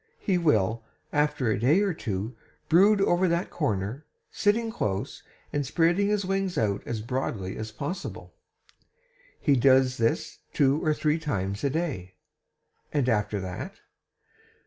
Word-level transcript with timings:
'He 0.17 0.39
will, 0.39 0.81
after 1.13 1.51
a 1.51 1.59
day 1.59 1.81
or 1.81 1.93
two, 1.93 2.35
brood 2.69 3.01
over 3.01 3.27
that 3.27 3.51
corner, 3.51 4.07
sitting 4.31 4.71
close 4.71 5.21
and 5.53 5.63
spreading 5.63 6.07
his 6.07 6.25
wings 6.25 6.57
out 6.57 6.81
as 6.87 7.01
broadly 7.01 7.55
as 7.55 7.71
possible. 7.71 8.33
He 9.39 9.55
does 9.55 9.97
this 9.97 10.39
two 10.53 10.83
or 10.83 10.95
three 10.95 11.19
times 11.19 11.63
a 11.63 11.69
day.' 11.69 12.15
'And 12.91 13.07
after 13.07 13.39
that?' 13.41 13.75